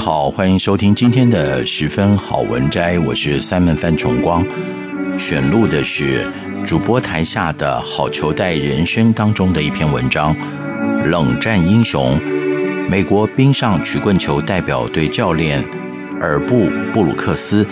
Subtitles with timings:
[0.00, 4.42] 好，欢迎收听今天的十分好文摘，我是三门范崇光，
[5.18, 6.26] 选录的是
[6.64, 10.34] 主播台下的好球带人生当中的一篇文章，
[11.04, 12.18] 《冷战英雄》，
[12.88, 15.62] 美国冰上曲棍球代表队教练
[16.18, 17.66] 尔布布鲁克斯。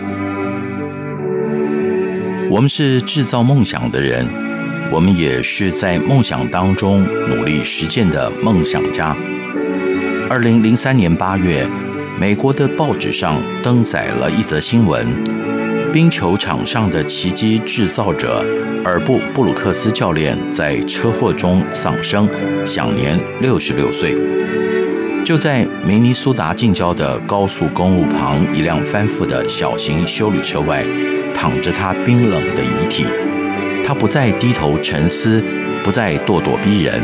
[2.51, 4.29] 我们是制造梦想的人，
[4.93, 9.17] 我们也是在梦想当中努力实践的梦想家。
[10.29, 11.67] 二零零三年八月。
[12.19, 15.07] 美国的报纸上登载了一则新闻：
[15.93, 18.45] 冰球场上的奇迹制造者
[18.85, 22.29] 尔布布鲁克斯教练在车祸中丧生，
[22.67, 24.17] 享年六十六岁。
[25.25, 30.85] 就在明尼苏达近郊的高速公路旁，一辆翻覆的小型修理车外，
[31.33, 33.07] 躺着他冰冷的遗体。
[33.87, 35.41] 他不再低头沉思，
[35.85, 37.01] 不再咄咄逼人。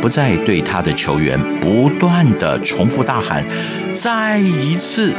[0.00, 3.42] 不再对他的球员不断地重复大喊
[3.94, 5.14] ：“再一次！”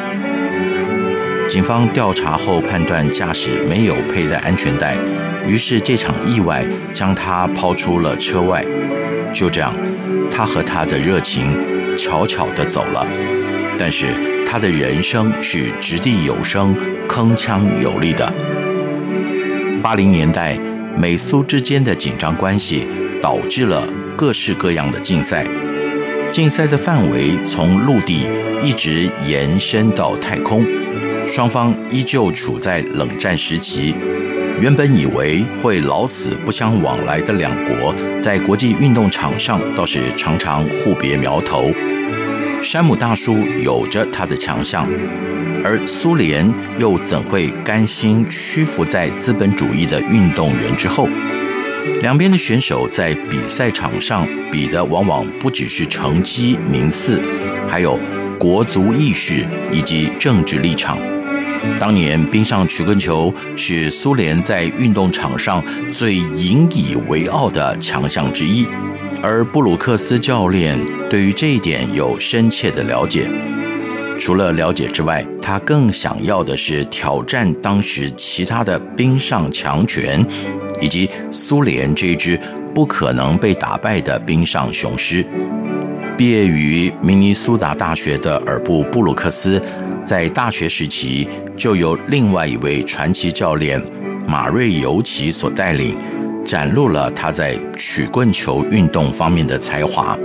[1.48, 4.98] 警方调查后判断驾驶没有佩戴安全带，
[5.48, 8.66] 于是这场意外将他抛出了车外。
[9.32, 9.74] 就这样，
[10.32, 11.48] 他和他的热情
[11.98, 13.06] 悄悄地走了。
[13.78, 14.08] 但是
[14.46, 16.76] 他的人生是掷地有声、
[17.08, 18.32] 铿锵有力的。
[19.82, 20.58] 八零年代，
[20.98, 22.88] 美苏之间的紧张关系
[23.22, 23.88] 导致了。
[24.18, 25.46] 各式各样的竞赛，
[26.36, 28.28] 竞赛的范围从陆地
[28.62, 30.66] 一直延伸到太空，
[31.26, 33.96] 双方依旧处在冷战时期。
[34.60, 41.72] 原本以为会老死不相往来的两国，在国际运动场上倒是常常互别苗头。
[42.62, 44.86] 山姆大叔有着他的强项，
[45.64, 51.08] 而苏联又怎会甘心屈服在资本主义的运动员之后？
[52.02, 57.22] 两边的选手在比赛场上比的往往不只是成绩名次，
[57.68, 58.00] 还有
[58.38, 60.98] 国足意识以及政治立场。
[61.80, 68.68] 当年冰上曲棍球是苏联在运动场上最引以为傲的强项之一，
[69.22, 70.80] 而布鲁克斯教练
[71.10, 73.28] 对于这一点有深切的了解。
[74.18, 80.26] 除了了解之外，他更想要的是挑战当时其他的冰上强权。
[80.82, 82.40] 以及苏联这支
[82.74, 85.26] 不可能被打败的冰上雄狮。
[86.18, 89.62] 毕业于明尼苏达大学的尔布布鲁克斯，
[90.06, 91.28] 在大学时期
[91.58, 93.82] 就由另外一位传奇教练
[94.26, 95.98] 马瑞尤奇所带领，
[96.46, 100.18] 展露了他在曲棍球运动方面的才华。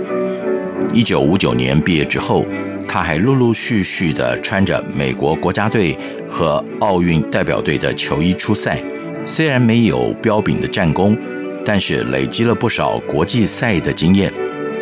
[0.93, 2.45] 一九五九年毕业之后，
[2.87, 5.97] 他还陆陆续续的穿着美国国家队
[6.27, 8.81] 和奥运代表队的球衣出赛。
[9.23, 11.17] 虽然没有彪炳的战功，
[11.63, 14.31] 但是累积了不少国际赛的经验，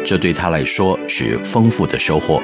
[0.06, 2.42] 这对他来说是丰富的收获。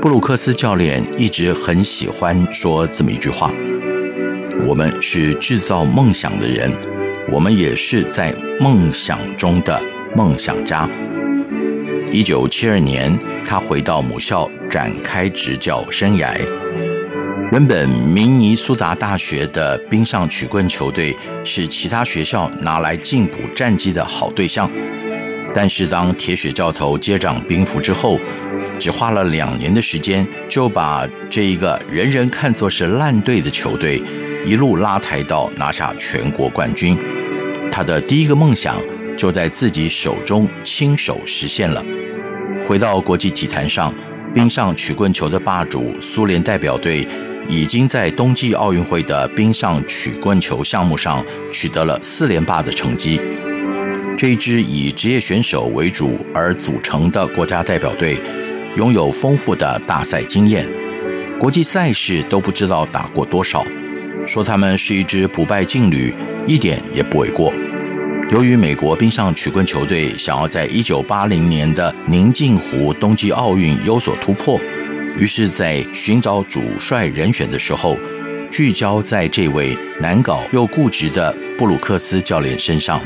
[0.00, 3.50] 布鲁克斯教练一直很喜欢说这么一句话
[4.66, 6.70] ：“我们是制造梦想的人，
[7.30, 9.80] 我们也是在梦想中的
[10.14, 10.88] 梦想家。”
[12.12, 16.32] 一九七二年，他回到母校展开执教生涯。
[17.50, 24.70] 原本明尼苏达大学的冰上曲棍球队是其他学校拿来进补战绩的好对象，
[25.54, 28.20] 但是当铁血教头接掌冰服之后，
[28.78, 34.02] 只花了两年的时间，就把这一个人人看作是烂队的球队
[34.44, 36.98] 一路拉抬到拿下全国冠军。
[37.72, 38.78] 他的第一个梦想
[39.16, 41.82] 就在自己手中亲手实现了。
[42.66, 43.94] 回到国际体坛上，
[44.34, 47.08] 冰上曲棍球的霸主苏联代表队。
[47.48, 53.18] 已经在冬季奥运会的冰上曲棍球项目上取得了四连霸的成绩。
[54.16, 58.18] 这一支以职业选手为主而组成的国家代表队，
[58.76, 60.66] 拥有丰富的大赛经验，
[61.38, 63.64] 国际赛事都不知道打过多少，
[64.26, 66.12] 说他们是一支不败劲旅，
[66.46, 67.52] 一点也不为过。
[68.30, 74.60] 由于美国冰上曲棍球队想要在一九八零年的宁静湖冬季奥运有所突破，
[75.18, 77.98] 于是，在寻找主帅人选的时候，
[78.48, 83.00] 聚焦在这位难搞又固执的布鲁克斯教练身上。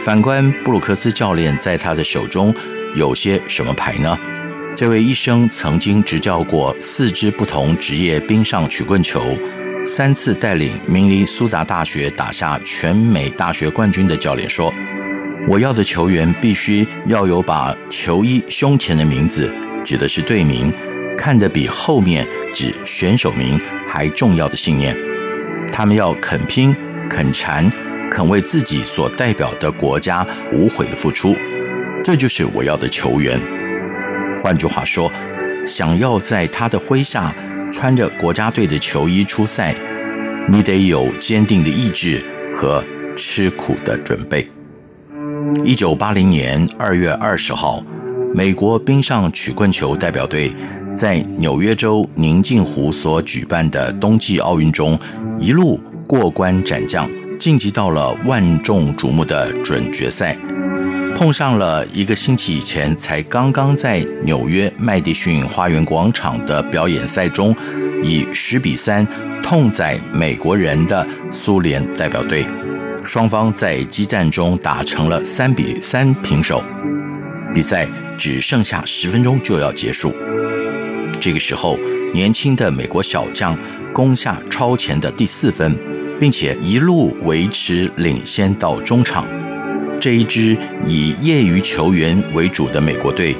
[0.00, 2.54] 反观布鲁克斯教练在他的手中
[2.94, 4.18] 有些什么牌呢？
[4.74, 9.36] 这位一生曾经执教过四支不同职业冰上曲棍球。
[9.86, 14.72] 三次带领明尼苏达大学打下全美大学冠军的教练说
[15.46, 19.52] ：“我要的球员必须要有把球衣胸前的名字
[19.84, 20.72] 指的是队名，
[21.16, 24.96] 看得比后面指选手名还重要的信念。
[25.72, 26.74] 他们要肯拼、
[27.08, 27.70] 肯缠、
[28.10, 31.34] 肯为自己所代表的国家无悔的付出。
[32.04, 33.40] 这就是我要的球员。
[34.42, 35.10] 换句话说，
[35.66, 37.34] 想要在他的麾下。”
[37.74, 39.74] 穿着国家队的球衣出赛，
[40.48, 42.22] 你得有坚定的意志
[42.54, 42.84] 和
[43.16, 44.48] 吃苦的准备。
[45.64, 47.82] 一九八零年二月二十号，
[48.34, 50.52] 美国冰上曲棍球代表队
[50.96, 54.98] 在纽约州宁静湖所举办的冬季奥运中，
[55.38, 57.08] 一路过关斩将，
[57.38, 60.36] 晋级到了万众瞩目的准决赛。
[61.14, 67.54] 碰上了一个星期以前才刚刚在纽约麦迪逊花园广场的表演赛中，
[68.02, 69.06] 以十比三
[69.44, 72.44] 痛宰美国人的苏联代表队，
[73.04, 76.60] 双方在激战中打成了三比三平手，
[77.54, 80.12] 比赛只剩下十分钟就要结束。
[81.20, 81.78] 这个时候，
[82.12, 83.56] 年轻的美国小将
[83.92, 85.78] 攻下超前的第四分，
[86.18, 89.24] 并且一路维持领先到中场。
[90.00, 93.36] 这一支以业余球员为主的美国队，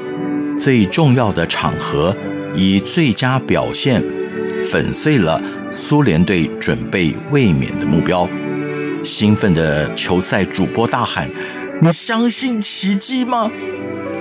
[0.57, 2.15] 最重要的场合
[2.55, 4.01] 以最佳表现
[4.71, 5.39] 粉碎了
[5.69, 8.27] 苏联队准备卫冕的目标。
[9.03, 11.29] 兴奋的球赛主播大喊
[11.83, 13.51] ：“你相信奇迹吗？”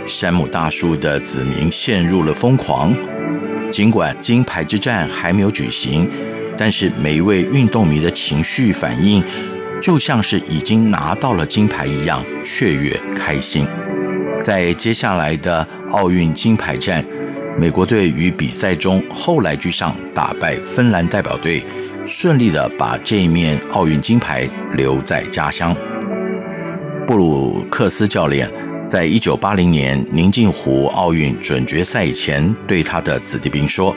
[0.06, 2.94] 山姆大叔的子民陷入了疯狂。
[3.70, 6.08] 尽管金牌之战还没有举行，
[6.56, 9.22] 但是每一位运动迷的情绪反应。
[9.82, 13.66] 就像是已经拿到了金牌一样雀跃开心。
[14.40, 17.04] 在接下来的奥运金牌战，
[17.58, 21.62] 美国队于比赛中后来居上，打败芬兰代表队，
[22.06, 25.76] 顺利的把这一面奥运金牌留在家乡。
[27.06, 28.50] 布鲁克斯教练
[28.88, 33.94] 在一九八零年宁静湖奥运准决赛以前，对他的子弟兵说：“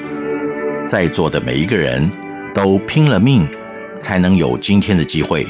[0.88, 2.10] 在座的每一个人
[2.54, 3.48] 都拼了命，
[4.00, 5.46] 才能有今天的机会。”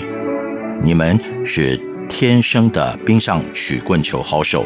[0.83, 1.79] 你们是
[2.09, 4.65] 天生的冰上曲棍球好手，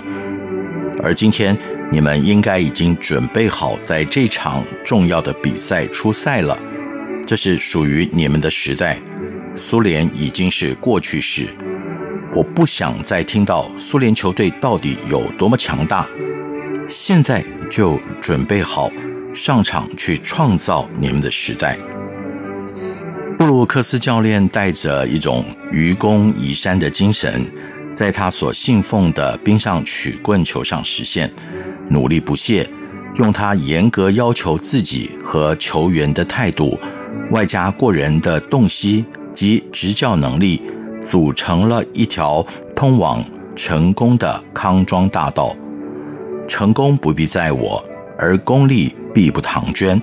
[1.03, 1.55] 而今天
[1.91, 6.57] 你们应该已经准备好在这场重要的比赛出赛了。
[7.27, 8.99] 这是属于你们的时代，
[9.53, 11.47] 苏联已经是过去式。
[12.33, 16.07] 我不想再听到苏联球队到底有多么强大，
[16.87, 18.89] 现在就准备好
[19.33, 21.77] 上场去创造你们的时代。
[23.37, 27.45] 布鲁克斯教练带着一种愚公移山的精神，
[27.93, 31.29] 在他所信奉的冰上曲棍球上实现，
[31.89, 32.65] 努力不懈，
[33.15, 36.79] 用他严格要求自己和球员的态度，
[37.31, 40.61] 外加过人的洞悉及执教能力，
[41.03, 43.23] 组成了一条通往
[43.55, 45.55] 成功的康庄大道。
[46.47, 47.83] 成功不必在我，
[48.17, 50.01] 而功利必不唐捐。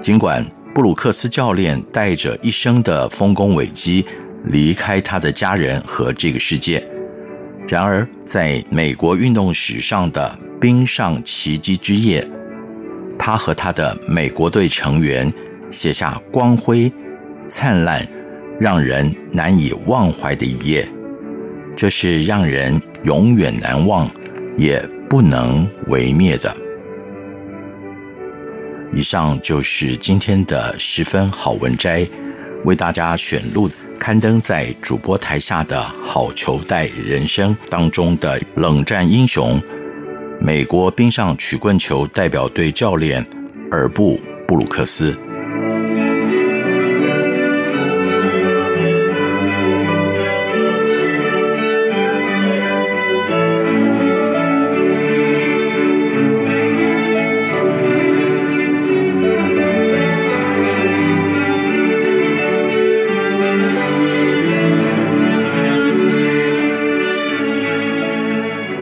[0.00, 0.44] 尽管。
[0.74, 4.04] 布鲁克斯教练带着一生的丰功伟绩
[4.44, 6.86] 离开他的家人和这个世界。
[7.66, 12.28] 然而，在美国运动史上的冰上奇迹之夜，
[13.18, 15.32] 他和他的美国队成员
[15.70, 16.92] 写下光辉、
[17.48, 18.06] 灿烂、
[18.58, 20.88] 让人难以忘怀的一页。
[21.76, 24.10] 这是让人永远难忘，
[24.56, 26.56] 也不能为灭的。
[28.92, 32.06] 以上就是今天的十分好文摘，
[32.64, 39.60] 为大家选录刊登在主播台下的好球带人生当中的冷战英雄——
[40.40, 43.24] 美国冰上曲棍球代表队教练
[43.70, 45.14] 尔布·布鲁克斯。